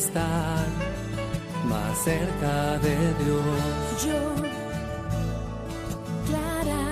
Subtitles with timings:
[0.00, 0.66] Estar
[1.68, 4.06] más cerca de Dios.
[4.06, 4.34] Yo,
[6.26, 6.86] Clara.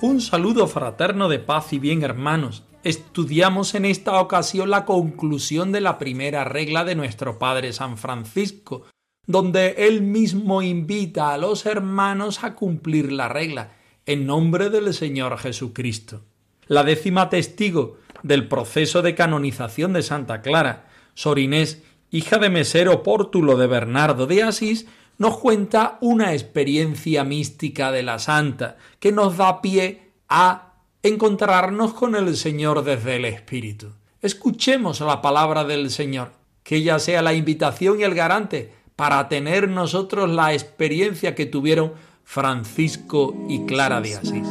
[0.00, 2.62] Un saludo fraterno de paz y bien hermanos.
[2.84, 8.84] Estudiamos en esta ocasión la conclusión de la primera regla de nuestro Padre San Francisco,
[9.26, 13.72] donde él mismo invita a los hermanos a cumplir la regla,
[14.06, 16.22] en nombre del Señor Jesucristo.
[16.68, 23.02] La décima testigo del proceso de canonización de Santa Clara, Sor Inés, hija de Mesero
[23.02, 24.86] Pórtulo de Bernardo de Asís,
[25.18, 32.14] nos cuenta una experiencia mística de la santa que nos da pie a encontrarnos con
[32.14, 33.92] el Señor desde el Espíritu.
[34.20, 39.68] Escuchemos la palabra del Señor, que ella sea la invitación y el garante para tener
[39.68, 41.92] nosotros la experiencia que tuvieron
[42.24, 44.48] Francisco y Clara de Asís.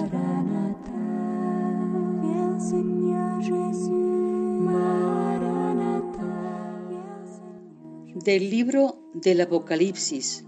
[8.15, 10.45] Del libro del Apocalipsis.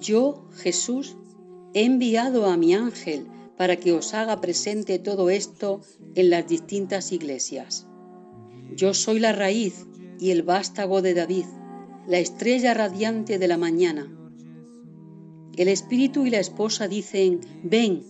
[0.00, 1.18] Yo, Jesús,
[1.74, 3.26] he enviado a mi ángel
[3.58, 5.82] para que os haga presente todo esto
[6.14, 7.86] en las distintas iglesias.
[8.74, 9.84] Yo soy la raíz
[10.18, 11.44] y el vástago de David,
[12.06, 14.10] la estrella radiante de la mañana.
[15.58, 18.02] El espíritu y la esposa dicen, ven,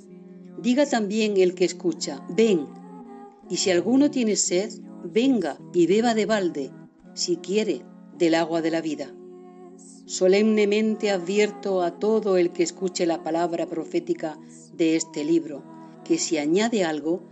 [0.62, 2.68] diga también el que escucha, ven,
[3.48, 4.70] y si alguno tiene sed,
[5.02, 6.70] venga y beba de balde,
[7.14, 7.89] si quiere,
[8.20, 9.10] del agua de la vida.
[10.04, 14.38] Solemnemente advierto a todo el que escuche la palabra profética
[14.74, 15.64] de este libro,
[16.04, 17.22] que si añade algo,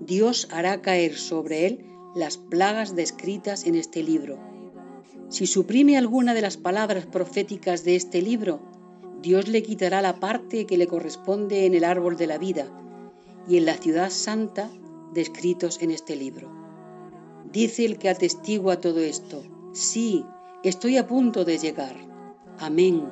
[0.00, 4.38] Dios hará caer sobre él las plagas descritas en este libro.
[5.28, 8.60] Si suprime alguna de las palabras proféticas de este libro,
[9.20, 12.66] Dios le quitará la parte que le corresponde en el árbol de la vida
[13.46, 14.70] y en la ciudad santa
[15.12, 16.50] descritos en este libro.
[17.52, 19.42] Dice el que atestigua todo esto,
[19.72, 20.24] sí,
[20.64, 21.96] estoy a punto de llegar.
[22.58, 23.04] Amén.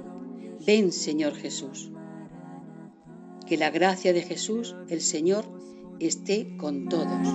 [0.67, 1.91] Ven, Señor Jesús.
[3.47, 5.45] Que la gracia de Jesús, el Señor,
[6.01, 7.29] esté con todos.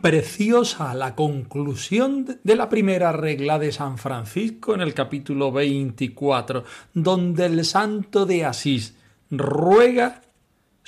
[0.00, 6.62] Preciosa la conclusión de la primera regla de San Francisco en el capítulo 24,
[6.94, 8.94] donde el santo de Asís
[9.28, 10.22] ruega,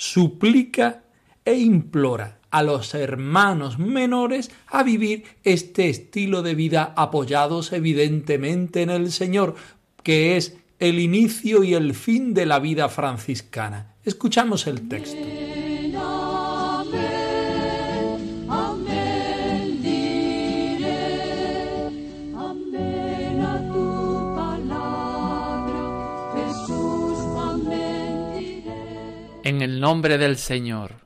[0.01, 1.03] suplica
[1.45, 8.89] e implora a los hermanos menores a vivir este estilo de vida apoyados evidentemente en
[8.89, 9.53] el Señor,
[10.01, 13.93] que es el inicio y el fin de la vida franciscana.
[14.03, 15.60] Escuchamos el texto.
[29.61, 31.05] El nombre del Señor,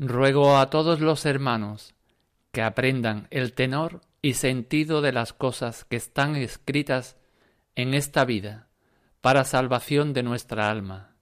[0.00, 1.94] ruego a todos los hermanos
[2.50, 7.16] que aprendan el tenor y sentido de las cosas que están escritas
[7.76, 8.66] en esta vida
[9.20, 11.14] para salvación de nuestra alma,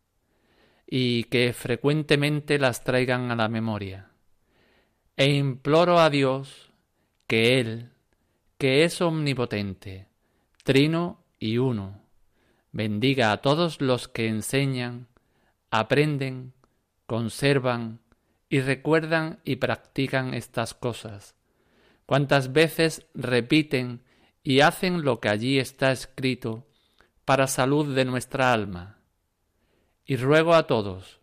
[0.86, 4.12] y que frecuentemente las traigan a la memoria.
[5.14, 6.72] E imploro a Dios
[7.26, 7.90] que Él,
[8.56, 10.08] que es omnipotente,
[10.64, 12.00] trino y uno,
[12.72, 15.08] bendiga a todos los que enseñan,
[15.78, 16.54] aprenden,
[17.06, 18.00] conservan
[18.48, 21.34] y recuerdan y practican estas cosas.
[22.06, 24.02] Cuantas veces repiten
[24.42, 26.66] y hacen lo que allí está escrito
[27.24, 29.00] para salud de nuestra alma.
[30.04, 31.20] Y ruego a todos,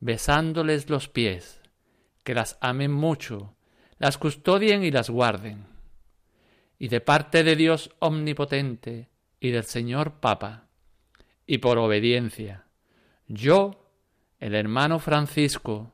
[0.00, 1.62] besándoles los pies,
[2.22, 3.56] que las amen mucho,
[3.98, 5.64] las custodien y las guarden.
[6.78, 9.08] Y de parte de Dios omnipotente
[9.40, 10.68] y del Señor Papa,
[11.46, 12.66] y por obediencia,
[13.28, 13.85] yo,
[14.40, 15.92] el hermano Francisco,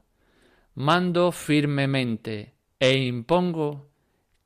[0.75, 3.91] mando firmemente e impongo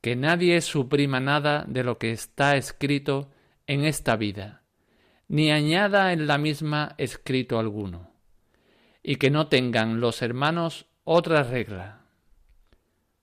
[0.01, 3.31] que nadie suprima nada de lo que está escrito
[3.65, 4.61] en esta vida,
[5.27, 8.11] ni añada en la misma escrito alguno,
[9.03, 12.01] y que no tengan los hermanos otra regla.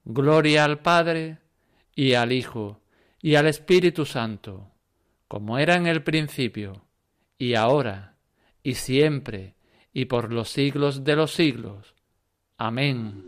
[0.05, 1.39] Gloria al Padre,
[1.95, 2.81] y al Hijo,
[3.23, 4.71] y al Espíritu Santo,
[5.29, 6.85] como era en el principio,
[7.39, 8.17] y ahora,
[8.63, 9.55] y siempre,
[9.95, 11.95] y por los siglos de los siglos.
[12.59, 13.25] Amén.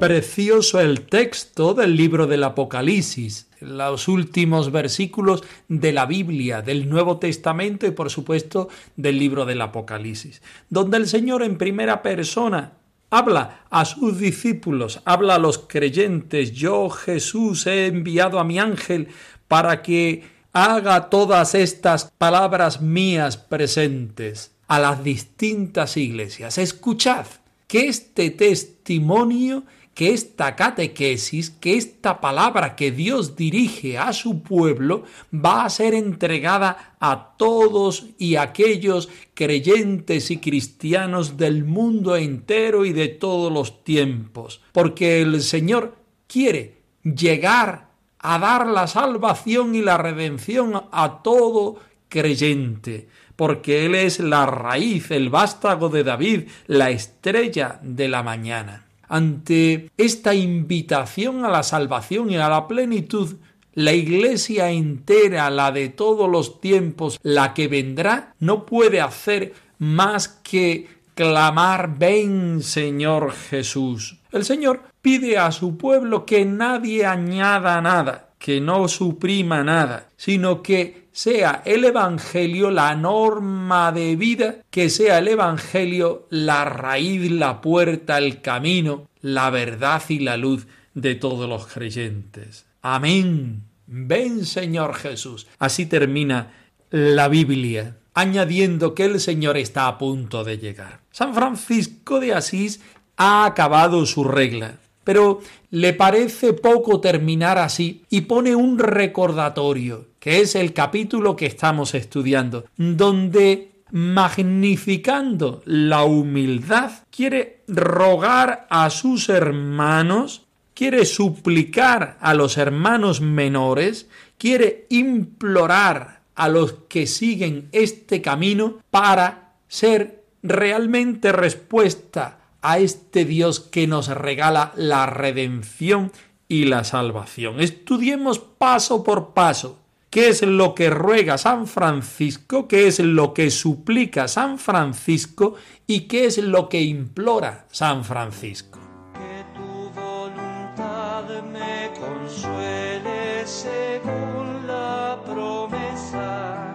[0.00, 7.18] Precioso el texto del libro del Apocalipsis, los últimos versículos de la Biblia, del Nuevo
[7.18, 10.40] Testamento y por supuesto del libro del Apocalipsis,
[10.70, 12.74] donde el Señor en primera persona
[13.10, 19.08] habla a sus discípulos, habla a los creyentes, yo Jesús he enviado a mi ángel
[19.46, 26.58] para que haga todas estas palabras mías presentes a las distintas iglesias.
[26.58, 27.26] Escuchad
[27.66, 29.64] que este testimonio
[29.98, 35.02] que esta catequesis, que esta palabra que Dios dirige a su pueblo
[35.34, 42.92] va a ser entregada a todos y aquellos creyentes y cristianos del mundo entero y
[42.92, 45.96] de todos los tiempos, porque el Señor
[46.28, 47.88] quiere llegar
[48.20, 55.10] a dar la salvación y la redención a todo creyente, porque Él es la raíz,
[55.10, 62.30] el vástago de David, la estrella de la mañana ante esta invitación a la salvación
[62.30, 63.36] y a la plenitud,
[63.74, 70.28] la Iglesia entera, la de todos los tiempos, la que vendrá, no puede hacer más
[70.28, 74.18] que clamar, ven Señor Jesús.
[74.32, 80.62] El Señor pide a su pueblo que nadie añada nada, que no suprima nada, sino
[80.62, 87.60] que sea el Evangelio la norma de vida, que sea el Evangelio la raíz, la
[87.60, 92.66] puerta, el camino, la verdad y la luz de todos los creyentes.
[92.82, 93.64] Amén.
[93.88, 95.48] Ven Señor Jesús.
[95.58, 96.52] Así termina
[96.90, 101.00] la Biblia, añadiendo que el Señor está a punto de llegar.
[101.10, 102.80] San Francisco de Asís
[103.16, 104.76] ha acabado su regla
[105.08, 105.40] pero
[105.70, 111.94] le parece poco terminar así y pone un recordatorio, que es el capítulo que estamos
[111.94, 120.42] estudiando, donde magnificando la humildad, quiere rogar a sus hermanos,
[120.74, 129.54] quiere suplicar a los hermanos menores, quiere implorar a los que siguen este camino para
[129.68, 136.12] ser realmente respuesta a este Dios que nos regala la redención
[136.48, 137.60] y la salvación.
[137.60, 139.78] Estudiemos paso por paso
[140.10, 145.54] qué es lo que ruega San Francisco, qué es lo que suplica San Francisco
[145.86, 148.78] y qué es lo que implora San Francisco.
[149.14, 156.74] Que tu voluntad me consuele según la promesa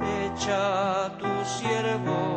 [0.00, 2.31] hecha a tu siervo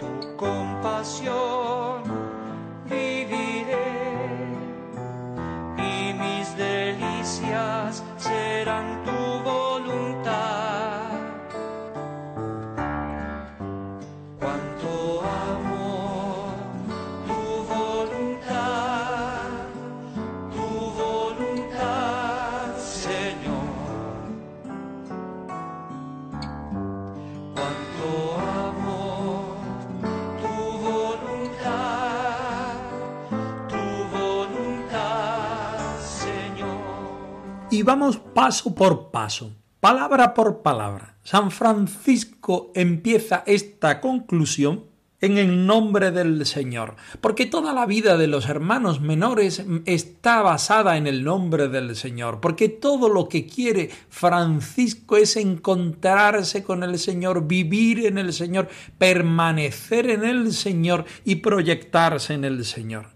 [0.00, 2.02] tu compasión,
[2.84, 3.92] viviré
[5.78, 9.23] y mis delicias serán tu
[38.34, 41.16] paso por paso, palabra por palabra.
[41.22, 44.84] San Francisco empieza esta conclusión
[45.20, 50.98] en el nombre del Señor, porque toda la vida de los hermanos menores está basada
[50.98, 56.98] en el nombre del Señor, porque todo lo que quiere Francisco es encontrarse con el
[56.98, 63.13] Señor, vivir en el Señor, permanecer en el Señor y proyectarse en el Señor.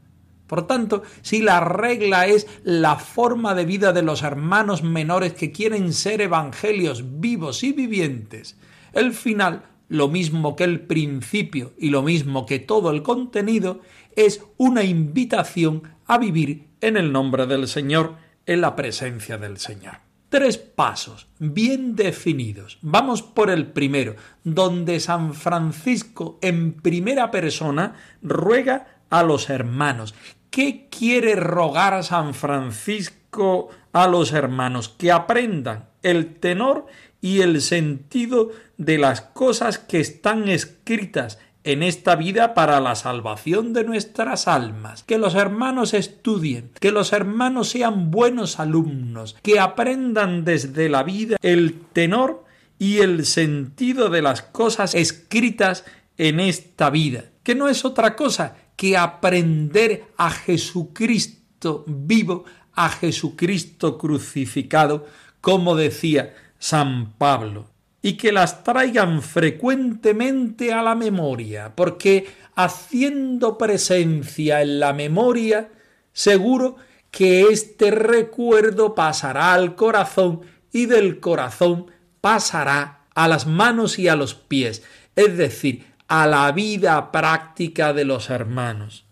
[0.49, 5.52] Por tanto, si la regla es la forma de vida de los hermanos menores que
[5.52, 8.57] quieren ser evangelios vivos y vivientes,
[8.95, 13.83] el final, lo mismo que el principio y lo mismo que todo el contenido,
[14.17, 19.99] es una invitación a vivir en el nombre del Señor, en la presencia del Señor.
[20.31, 22.78] Tres pasos bien definidos.
[22.83, 30.14] Vamos por el primero, donde San Francisco en primera persona ruega a los hermanos
[30.50, 34.88] ¿Qué quiere rogar San Francisco a los hermanos?
[34.88, 36.87] Que aprendan el tenor
[37.21, 43.75] y el sentido de las cosas que están escritas en esta vida para la salvación
[43.75, 45.02] de nuestras almas.
[45.02, 51.37] Que los hermanos estudien, que los hermanos sean buenos alumnos, que aprendan desde la vida
[51.43, 52.45] el tenor
[52.78, 55.85] y el sentido de las cosas escritas
[56.17, 62.44] en esta vida, que no es otra cosa que aprender a Jesucristo vivo,
[62.75, 65.04] a Jesucristo crucificado,
[65.40, 67.66] como decía San Pablo,
[68.02, 75.73] y que las traigan frecuentemente a la memoria, porque haciendo presencia en la memoria,
[76.12, 76.76] seguro
[77.11, 80.42] que este recuerdo pasará al corazón
[80.73, 84.85] y del corazón pasará a las manos y a los pies,
[85.16, 89.05] es decir, a la vida práctica de los hermanos.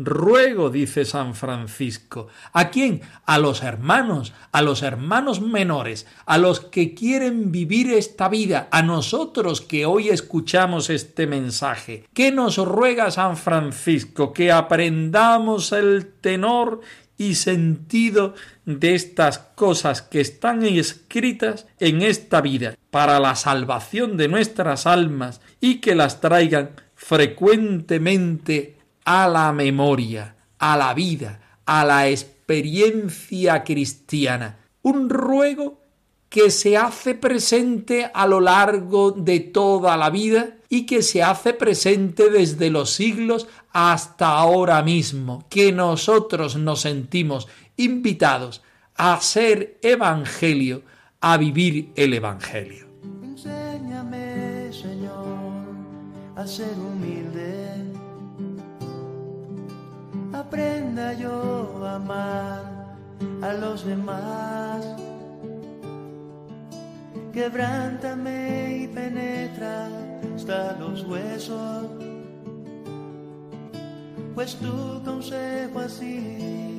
[0.00, 3.00] Ruego, dice San Francisco, ¿a quién?
[3.26, 8.82] A los hermanos, a los hermanos menores, a los que quieren vivir esta vida, a
[8.82, 12.04] nosotros que hoy escuchamos este mensaje.
[12.14, 14.32] ¿Qué nos ruega San Francisco?
[14.32, 16.80] Que aprendamos el tenor
[17.16, 24.28] y sentido de estas cosas que están escritas en esta vida para la salvación de
[24.28, 32.08] nuestras almas y que las traigan frecuentemente a la memoria, a la vida, a la
[32.08, 34.58] experiencia cristiana.
[34.82, 35.80] Un ruego
[36.28, 41.54] que se hace presente a lo largo de toda la vida y que se hace
[41.54, 48.62] presente desde los siglos hasta ahora mismo, que nosotros nos sentimos invitados
[48.94, 50.82] a ser evangelio,
[51.20, 52.87] a vivir el evangelio.
[56.38, 57.74] A ser humilde.
[60.32, 62.96] Aprenda yo a amar
[63.42, 64.84] a los demás.
[67.32, 69.88] Quebrántame y penetra
[70.34, 71.86] hasta los huesos,
[74.34, 76.77] pues tu consejo así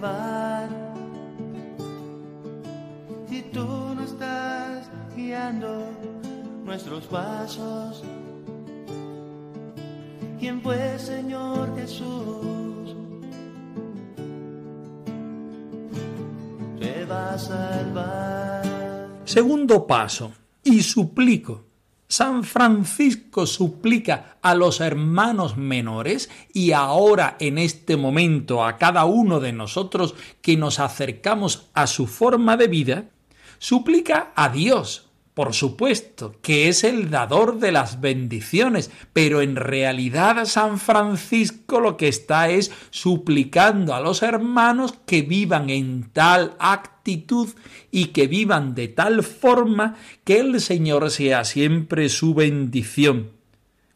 [0.00, 0.68] llevar.
[3.28, 5.86] Si tú no estás guiando
[6.64, 8.02] nuestros pasos,
[10.38, 12.96] ¿quién pues, Señor Jesús?
[16.78, 19.08] Te va a salvar.
[19.24, 20.32] Segundo paso,
[20.64, 21.69] y suplico.
[22.10, 29.38] San Francisco suplica a los hermanos menores y ahora en este momento a cada uno
[29.38, 33.04] de nosotros que nos acercamos a su forma de vida,
[33.60, 40.44] suplica a Dios, por supuesto, que es el dador de las bendiciones, pero en realidad
[40.44, 47.48] San Francisco lo que está es suplicando a los hermanos que vivan en tal actitud
[47.90, 53.30] y que vivan de tal forma que el Señor sea siempre su bendición.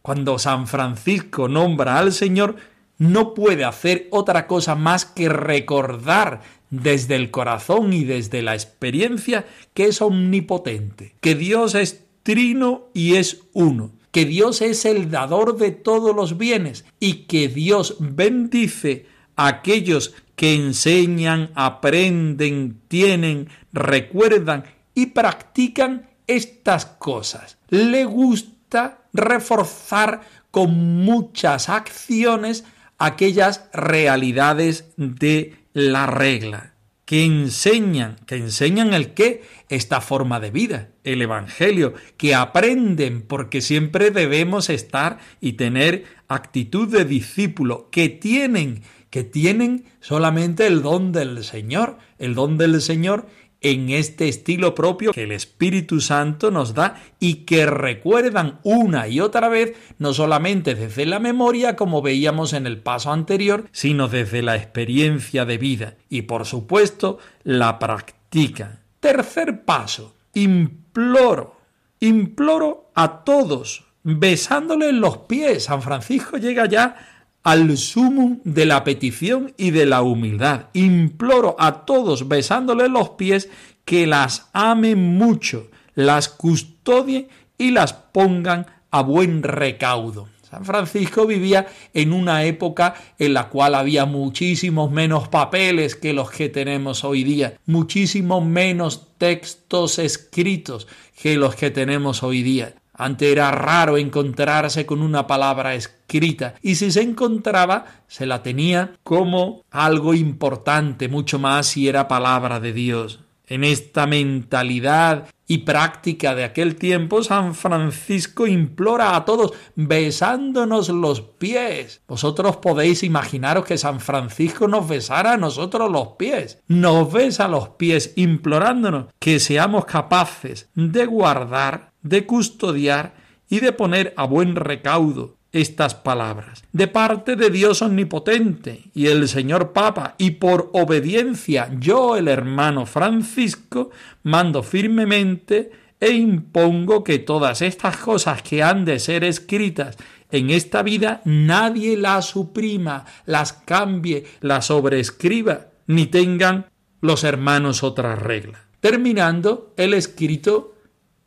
[0.02, 2.56] Cuando San Francisco nombra al Señor,
[2.98, 9.46] no puede hacer otra cosa más que recordar desde el corazón y desde la experiencia
[9.74, 15.56] que es omnipotente, que Dios es trino y es uno, que Dios es el dador
[15.56, 24.64] de todos los bienes y que Dios bendice a aquellos que enseñan, aprenden, tienen, recuerdan
[24.94, 27.58] y practican estas cosas.
[27.68, 32.64] Le gusta reforzar con muchas acciones
[33.06, 40.88] aquellas realidades de la regla, que enseñan, que enseñan el qué, esta forma de vida,
[41.04, 48.82] el Evangelio, que aprenden porque siempre debemos estar y tener actitud de discípulo, que tienen,
[49.10, 53.26] que tienen solamente el don del Señor, el don del Señor
[53.64, 59.20] en este estilo propio que el Espíritu Santo nos da y que recuerdan una y
[59.20, 64.42] otra vez, no solamente desde la memoria, como veíamos en el paso anterior, sino desde
[64.42, 68.82] la experiencia de vida y, por supuesto, la práctica.
[69.00, 71.56] Tercer paso, imploro,
[72.00, 75.64] imploro a todos, besándole los pies.
[75.64, 77.13] San Francisco llega ya
[77.44, 80.68] al sumum de la petición y de la humildad.
[80.72, 83.50] Imploro a todos, besándole los pies,
[83.84, 90.28] que las amen mucho, las custodien y las pongan a buen recaudo.
[90.48, 96.30] San Francisco vivía en una época en la cual había muchísimos menos papeles que los
[96.30, 100.86] que tenemos hoy día, muchísimos menos textos escritos
[101.20, 102.74] que los que tenemos hoy día.
[102.94, 108.94] Antes era raro encontrarse con una palabra escrita y si se encontraba se la tenía
[109.02, 113.20] como algo importante, mucho más si era palabra de Dios.
[113.46, 121.20] En esta mentalidad y práctica de aquel tiempo, San Francisco implora a todos besándonos los
[121.20, 122.00] pies.
[122.08, 126.62] Vosotros podéis imaginaros que San Francisco nos besara a nosotros los pies.
[126.68, 133.14] Nos besa los pies implorándonos que seamos capaces de guardar, de custodiar
[133.50, 139.28] y de poner a buen recaudo estas palabras de parte de Dios omnipotente y el
[139.28, 143.90] señor Papa y por obediencia yo el hermano Francisco
[144.24, 145.70] mando firmemente
[146.00, 149.96] e impongo que todas estas cosas que han de ser escritas
[150.30, 156.66] en esta vida nadie las suprima, las cambie, las sobrescriba, ni tengan
[157.00, 158.64] los hermanos otra regla.
[158.80, 160.73] Terminando el escrito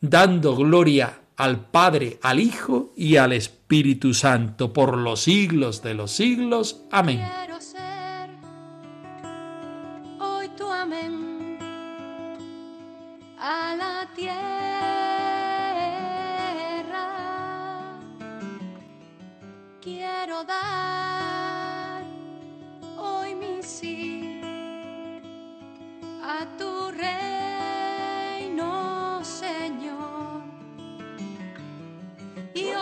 [0.02, 6.12] dando gloria al Padre, al Hijo y al Espíritu Santo, por los siglos de los
[6.12, 6.84] siglos.
[6.92, 7.22] Amén.
[7.38, 8.30] Quiero ser
[10.20, 11.58] hoy tu amén
[13.40, 14.58] a la tierra.
[19.82, 20.87] Quiero dar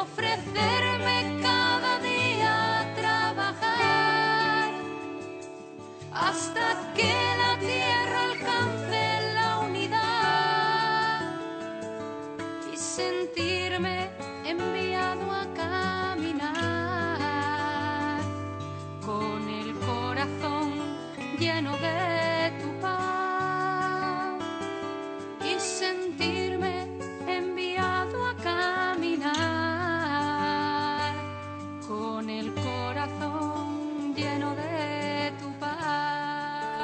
[0.05, 1.24] ofrecerme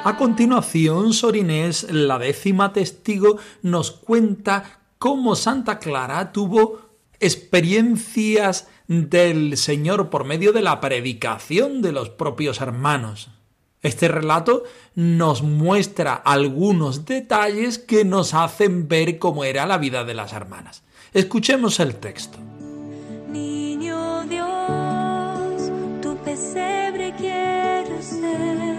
[0.04, 6.80] A continuación, Sor Inés, la décima testigo, nos cuenta cómo Santa Clara tuvo
[7.20, 13.30] experiencias del Señor por medio de la predicación de los propios hermanos.
[13.80, 14.64] Este relato
[14.96, 20.82] nos muestra algunos detalles que nos hacen ver cómo era la vida de las hermanas.
[21.12, 22.38] Escuchemos el texto.
[23.28, 25.70] Niño Dios,
[26.02, 28.71] tu pesebre quiero ser,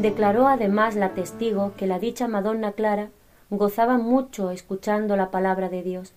[0.00, 3.10] Declaró además la testigo que la dicha Madonna Clara
[3.50, 6.14] gozaba mucho escuchando la palabra de Dios,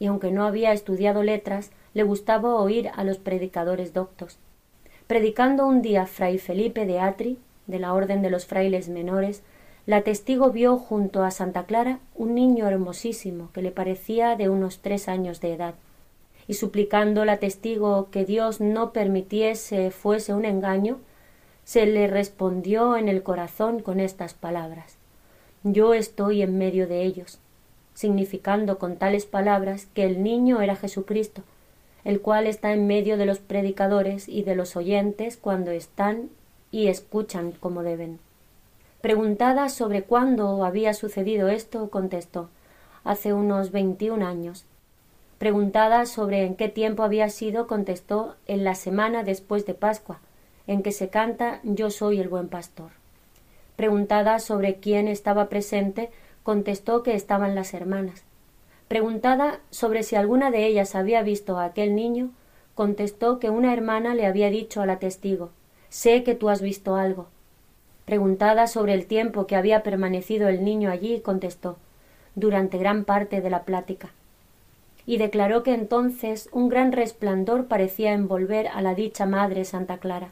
[0.00, 4.38] y aunque no había estudiado letras, le gustaba oír a los predicadores doctos.
[5.06, 9.44] Predicando un día fray Felipe de Atri, de la orden de los frailes menores,
[9.86, 14.80] la testigo vio junto a Santa Clara un niño hermosísimo que le parecía de unos
[14.80, 15.74] tres años de edad,
[16.52, 21.00] y suplicando la testigo que Dios no permitiese fuese un engaño,
[21.64, 24.98] se le respondió en el corazón con estas palabras
[25.62, 27.38] Yo estoy en medio de ellos,
[27.94, 31.40] significando con tales palabras que el niño era Jesucristo,
[32.04, 36.28] el cual está en medio de los predicadores y de los oyentes cuando están
[36.70, 38.18] y escuchan como deben.
[39.00, 42.50] Preguntada sobre cuándo había sucedido esto, contestó
[43.04, 44.66] hace unos veintiún años.
[45.42, 50.20] Preguntada sobre en qué tiempo había sido, contestó en la semana después de Pascua,
[50.68, 52.92] en que se canta Yo soy el buen pastor.
[53.74, 56.10] Preguntada sobre quién estaba presente,
[56.44, 58.22] contestó que estaban las hermanas.
[58.86, 62.30] Preguntada sobre si alguna de ellas había visto a aquel niño,
[62.76, 65.50] contestó que una hermana le había dicho a la testigo
[65.88, 67.26] Sé que tú has visto algo.
[68.04, 71.78] Preguntada sobre el tiempo que había permanecido el niño allí, contestó
[72.36, 74.12] durante gran parte de la plática.
[75.04, 80.30] Y declaró que entonces un gran resplandor parecía envolver a la dicha madre Santa Clara,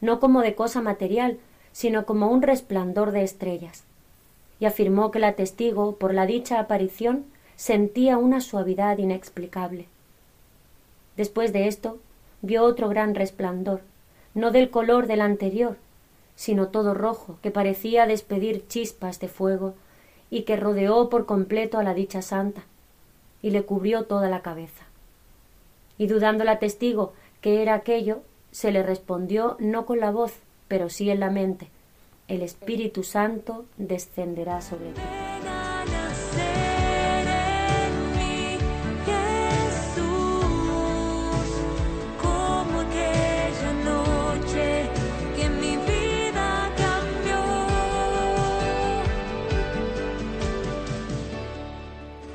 [0.00, 1.38] no como de cosa material,
[1.72, 3.84] sino como un resplandor de estrellas.
[4.60, 7.24] Y afirmó que la testigo, por la dicha aparición,
[7.56, 9.86] sentía una suavidad inexplicable.
[11.16, 11.98] Después de esto,
[12.42, 13.80] vio otro gran resplandor,
[14.34, 15.76] no del color del anterior,
[16.36, 19.74] sino todo rojo, que parecía despedir chispas de fuego,
[20.30, 22.62] y que rodeó por completo a la dicha santa,
[23.42, 24.84] y le cubrió toda la cabeza.
[25.96, 30.32] Y dudando la testigo que era aquello, se le respondió no con la voz,
[30.68, 31.68] pero sí en la mente,
[32.28, 35.00] el Espíritu Santo descenderá sobre ti.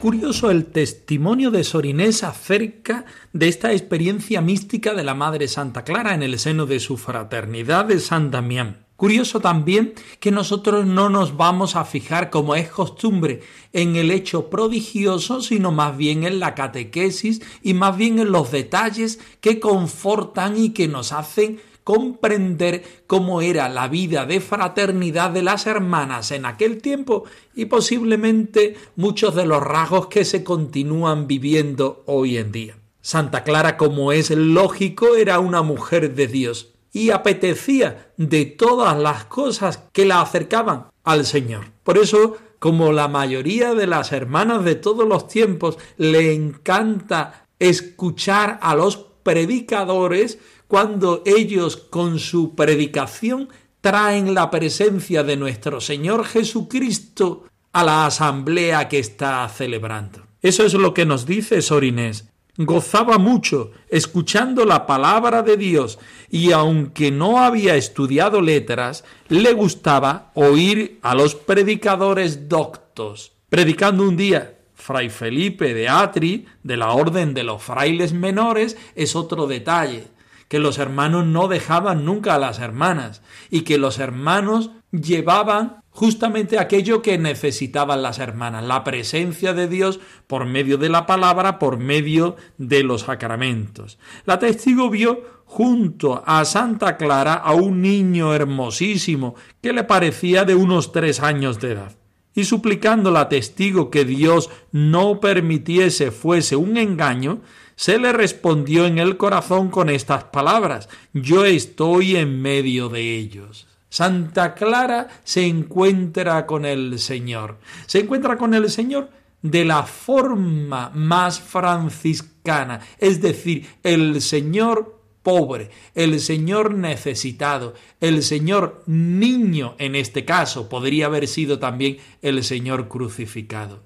[0.04, 6.14] Curioso el testimonio de Sorinés acerca de esta experiencia mística de la Madre Santa Clara
[6.14, 8.86] en el seno de su fraternidad de San Damián.
[8.98, 14.50] Curioso también que nosotros no nos vamos a fijar, como es costumbre, en el hecho
[14.50, 20.58] prodigioso, sino más bien en la catequesis y más bien en los detalles que confortan
[20.58, 26.46] y que nos hacen comprender cómo era la vida de fraternidad de las hermanas en
[26.46, 32.78] aquel tiempo y posiblemente muchos de los rasgos que se continúan viviendo hoy en día.
[33.02, 39.26] Santa Clara, como es lógico, era una mujer de Dios y apetecía de todas las
[39.26, 41.66] cosas que la acercaban al Señor.
[41.84, 48.60] Por eso, como la mayoría de las hermanas de todos los tiempos, le encanta escuchar
[48.62, 50.38] a los predicadores
[50.74, 53.48] cuando ellos con su predicación
[53.80, 60.24] traen la presencia de nuestro Señor Jesucristo a la asamblea que está celebrando.
[60.42, 62.28] Eso es lo que nos dice Sorinés.
[62.58, 66.00] Gozaba mucho escuchando la palabra de Dios
[66.32, 73.34] y aunque no había estudiado letras, le gustaba oír a los predicadores doctos.
[73.48, 79.16] Predicando un día Fray Felipe de Atri, de la Orden de los Frailes Menores, es
[79.16, 80.13] otro detalle
[80.54, 86.60] que los hermanos no dejaban nunca a las hermanas y que los hermanos llevaban justamente
[86.60, 91.80] aquello que necesitaban las hermanas, la presencia de Dios por medio de la palabra, por
[91.80, 93.98] medio de los sacramentos.
[94.26, 100.54] La testigo vio junto a Santa Clara a un niño hermosísimo que le parecía de
[100.54, 101.94] unos tres años de edad.
[102.36, 107.42] Y suplicando la testigo que Dios no permitiese fuese un engaño,
[107.76, 113.68] se le respondió en el corazón con estas palabras Yo estoy en medio de ellos.
[113.90, 117.60] Santa Clara se encuentra con el Señor.
[117.86, 119.10] Se encuentra con el Señor
[119.44, 128.84] de la forma más franciscana, es decir, el Señor pobre, el Señor necesitado, el Señor
[128.88, 133.84] niño en este caso, podría haber sido también el Señor crucificado.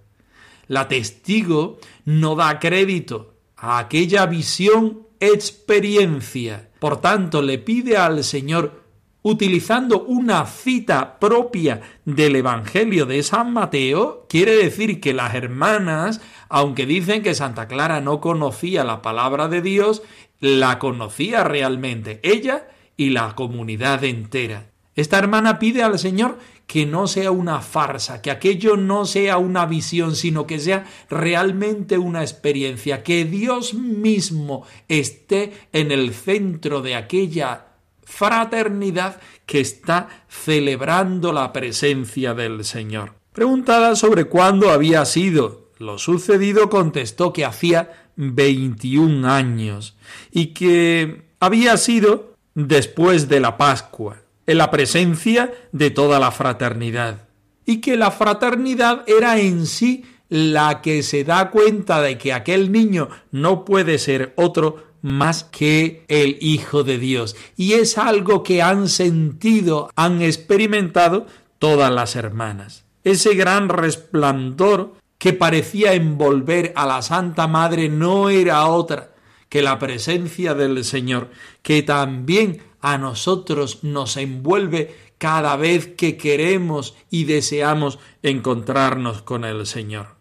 [0.67, 6.69] La testigo no da crédito a aquella visión experiencia.
[6.79, 8.83] Por tanto, le pide al Señor,
[9.23, 16.85] utilizando una cita propia del Evangelio de San Mateo, quiere decir que las hermanas, aunque
[16.85, 20.03] dicen que Santa Clara no conocía la palabra de Dios,
[20.39, 24.69] la conocía realmente, ella y la comunidad entera.
[24.95, 29.65] Esta hermana pide al Señor que no sea una farsa, que aquello no sea una
[29.65, 36.95] visión, sino que sea realmente una experiencia, que Dios mismo esté en el centro de
[36.95, 37.67] aquella
[38.03, 43.13] fraternidad que está celebrando la presencia del Señor.
[43.31, 49.95] Preguntada sobre cuándo había sido lo sucedido, contestó que hacía 21 años
[50.31, 57.27] y que había sido después de la Pascua en la presencia de toda la fraternidad.
[57.65, 62.71] Y que la fraternidad era en sí la que se da cuenta de que aquel
[62.71, 67.35] niño no puede ser otro más que el Hijo de Dios.
[67.55, 71.27] Y es algo que han sentido, han experimentado
[71.59, 72.85] todas las hermanas.
[73.03, 79.11] Ese gran resplandor que parecía envolver a la Santa Madre no era otra
[79.49, 81.29] que la presencia del Señor,
[81.61, 89.65] que también a nosotros nos envuelve cada vez que queremos y deseamos encontrarnos con el
[89.65, 90.15] Señor.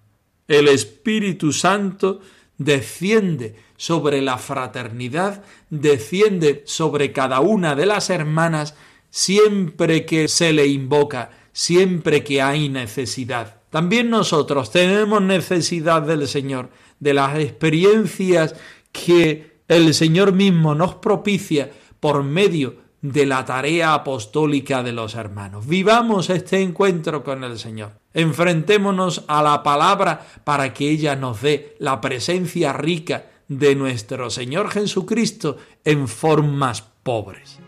[0.49, 2.21] El Espíritu Santo
[2.59, 8.75] desciende sobre la fraternidad, desciende sobre cada una de las hermanas
[9.11, 13.61] siempre que se le invoca, siempre que hay necesidad.
[13.71, 18.55] También nosotros tenemos necesidad del Señor, de las experiencias
[18.91, 25.67] que el Señor mismo nos propicia por medio de la tarea apostólica de los hermanos.
[25.67, 27.93] Vivamos este encuentro con el Señor.
[28.15, 34.71] Enfrentémonos a la palabra para que ella nos dé la presencia rica de nuestro Señor
[34.71, 37.61] Jesucristo en formas pobres.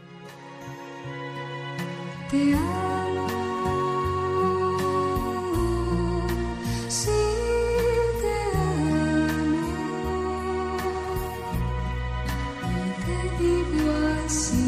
[14.28, 14.67] see.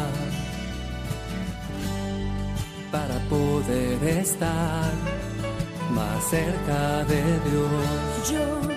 [3.71, 4.91] poder estar
[5.93, 8.70] más cerca de Dios.